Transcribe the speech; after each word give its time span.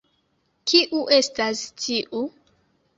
Kiu 0.71 1.03
estas 1.19 1.65
tiu? 1.85 2.27